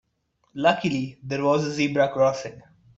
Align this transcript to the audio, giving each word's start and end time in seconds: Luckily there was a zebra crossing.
Luckily 0.55 1.19
there 1.21 1.43
was 1.45 1.63
a 1.63 1.71
zebra 1.75 2.11
crossing. 2.11 2.59